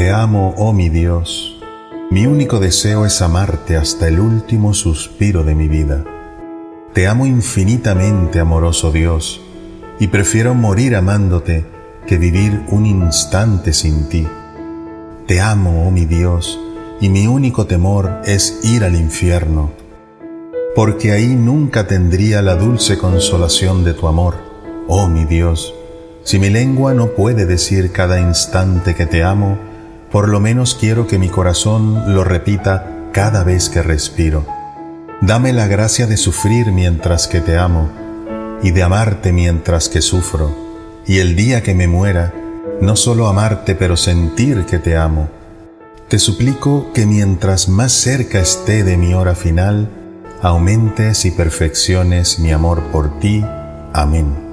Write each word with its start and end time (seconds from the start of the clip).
Te 0.00 0.10
amo, 0.10 0.54
oh 0.56 0.72
mi 0.72 0.88
Dios. 0.88 1.58
Mi 2.10 2.24
único 2.24 2.58
deseo 2.58 3.04
es 3.04 3.20
amarte 3.20 3.76
hasta 3.76 4.08
el 4.08 4.18
último 4.18 4.72
suspiro 4.72 5.44
de 5.44 5.54
mi 5.54 5.68
vida. 5.68 6.02
Te 6.94 7.06
amo 7.06 7.26
infinitamente, 7.26 8.40
amoroso 8.40 8.92
Dios, 8.92 9.42
y 9.98 10.06
prefiero 10.06 10.54
morir 10.54 10.96
amándote 10.96 11.66
que 12.06 12.16
vivir 12.16 12.62
un 12.68 12.86
instante 12.86 13.74
sin 13.74 14.08
ti. 14.08 14.26
Te 15.26 15.42
amo, 15.42 15.86
oh 15.86 15.90
mi 15.90 16.06
Dios, 16.06 16.58
y 16.98 17.10
mi 17.10 17.26
único 17.26 17.66
temor 17.66 18.22
es 18.24 18.58
ir 18.64 18.84
al 18.84 18.94
infierno, 18.94 19.70
porque 20.74 21.12
ahí 21.12 21.26
nunca 21.26 21.86
tendría 21.86 22.40
la 22.40 22.54
dulce 22.54 22.96
consolación 22.96 23.84
de 23.84 23.92
tu 23.92 24.08
amor, 24.08 24.36
oh 24.88 25.08
mi 25.08 25.26
Dios. 25.26 25.74
Si 26.24 26.38
mi 26.38 26.48
lengua 26.48 26.94
no 26.94 27.08
puede 27.08 27.44
decir 27.44 27.92
cada 27.92 28.18
instante 28.18 28.94
que 28.94 29.04
te 29.04 29.22
amo, 29.22 29.68
por 30.10 30.28
lo 30.28 30.40
menos 30.40 30.74
quiero 30.74 31.06
que 31.06 31.18
mi 31.18 31.28
corazón 31.28 32.14
lo 32.14 32.24
repita 32.24 33.08
cada 33.12 33.44
vez 33.44 33.68
que 33.68 33.82
respiro. 33.82 34.46
Dame 35.20 35.52
la 35.52 35.66
gracia 35.66 36.06
de 36.06 36.16
sufrir 36.16 36.72
mientras 36.72 37.28
que 37.28 37.40
te 37.40 37.56
amo 37.56 37.90
y 38.62 38.70
de 38.72 38.82
amarte 38.82 39.32
mientras 39.32 39.88
que 39.88 40.02
sufro, 40.02 40.54
y 41.06 41.18
el 41.18 41.36
día 41.36 41.62
que 41.62 41.74
me 41.74 41.88
muera, 41.88 42.34
no 42.80 42.96
solo 42.96 43.26
amarte, 43.26 43.74
pero 43.74 43.96
sentir 43.96 44.64
que 44.66 44.78
te 44.78 44.96
amo. 44.96 45.28
Te 46.08 46.18
suplico 46.18 46.92
que 46.92 47.06
mientras 47.06 47.68
más 47.68 47.92
cerca 47.92 48.40
esté 48.40 48.84
de 48.84 48.96
mi 48.96 49.14
hora 49.14 49.34
final, 49.34 49.88
aumentes 50.42 51.24
y 51.24 51.30
perfecciones 51.30 52.38
mi 52.38 52.52
amor 52.52 52.82
por 52.90 53.18
ti. 53.20 53.44
Amén. 53.92 54.49